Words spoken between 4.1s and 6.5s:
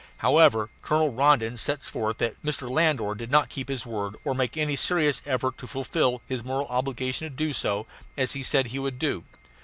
or make any serious effort to fulfil his